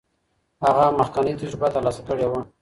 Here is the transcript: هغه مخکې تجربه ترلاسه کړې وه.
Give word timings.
هغه 0.65 0.85
مخکې 0.99 1.37
تجربه 1.41 1.67
ترلاسه 1.75 2.01
کړې 2.07 2.25
وه. 2.31 2.41